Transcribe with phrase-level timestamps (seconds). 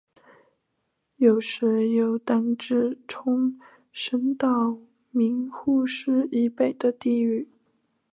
[1.17, 3.59] 有时又单指冲
[3.91, 4.79] 绳岛
[5.11, 7.47] 名护市以北的地域。